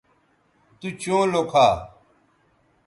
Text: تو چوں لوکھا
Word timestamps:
تو 0.79 0.87
چوں 1.01 1.23
لوکھا 1.31 1.67